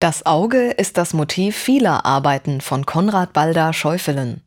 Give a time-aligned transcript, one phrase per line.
[0.00, 4.42] Das Auge ist das Motiv vieler Arbeiten von Konrad Balder Schäufelen.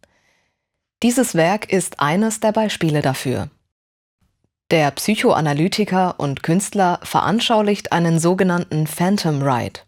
[1.04, 3.50] Dieses Werk ist eines der Beispiele dafür.
[4.72, 9.82] Der Psychoanalytiker und Künstler veranschaulicht einen sogenannten Phantom Ride.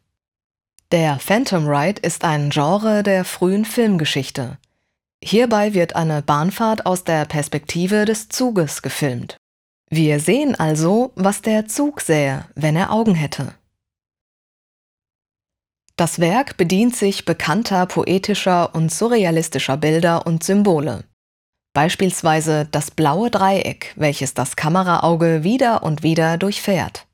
[0.91, 4.57] Der Phantom Ride ist ein Genre der frühen Filmgeschichte.
[5.25, 9.37] Hierbei wird eine Bahnfahrt aus der Perspektive des Zuges gefilmt.
[9.89, 13.53] Wir sehen also, was der Zug sähe, wenn er Augen hätte.
[15.95, 21.05] Das Werk bedient sich bekannter poetischer und surrealistischer Bilder und Symbole.
[21.73, 27.07] Beispielsweise das blaue Dreieck, welches das Kameraauge wieder und wieder durchfährt.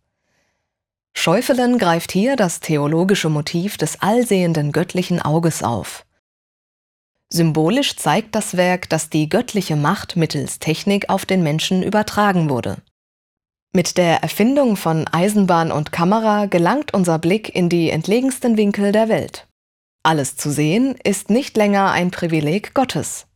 [1.13, 6.05] Schäufelen greift hier das theologische Motiv des allsehenden göttlichen Auges auf.
[7.31, 12.77] Symbolisch zeigt das Werk, dass die göttliche Macht mittels Technik auf den Menschen übertragen wurde.
[13.71, 19.09] Mit der Erfindung von Eisenbahn und Kamera gelangt unser Blick in die entlegensten Winkel der
[19.09, 19.47] Welt.
[20.01, 23.27] Alles zu sehen ist nicht länger ein Privileg Gottes.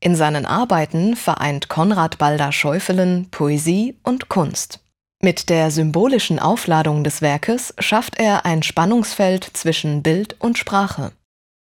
[0.00, 4.80] In seinen Arbeiten vereint Konrad Balder Schäufelen Poesie und Kunst.
[5.20, 11.12] Mit der symbolischen Aufladung des Werkes schafft er ein Spannungsfeld zwischen Bild und Sprache.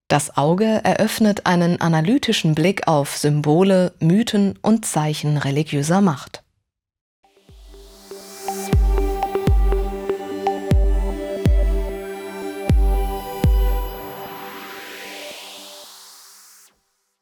[0.08, 6.45] Das Auge eröffnet einen analytischen Blick auf Symbole, Mythen und Zeichen religiöser Macht.